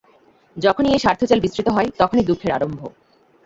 [0.57, 2.79] যখনই এই স্বার্থজাল বিস্তৃত হয়, তখনই দুঃখের আরম্ভ।